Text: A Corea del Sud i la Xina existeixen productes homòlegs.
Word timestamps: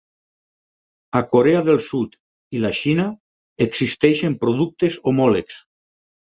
A 1.19 1.21
Corea 1.33 1.59
del 1.67 1.77
Sud 1.89 2.17
i 2.59 2.63
la 2.65 2.73
Xina 2.79 3.07
existeixen 3.69 4.41
productes 4.47 5.01
homòlegs. 5.09 5.65